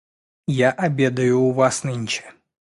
Я 0.59 0.71
обедаю 0.71 1.39
у 1.41 1.51
вас 1.51 1.83
нынче. 1.83 2.23